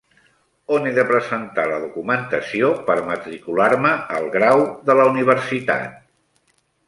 [0.77, 6.01] On he de presentar la documentació per matricular-me al grau de la universitat?